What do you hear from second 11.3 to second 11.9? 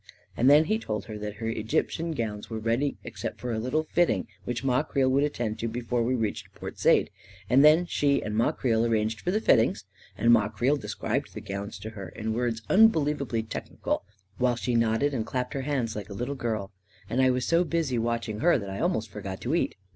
the gowns